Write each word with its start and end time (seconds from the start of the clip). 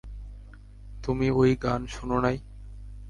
তুমি 1.03 1.27
ওই 1.31 1.51
গান 1.55 1.81
শুনোনাই? 1.87 2.37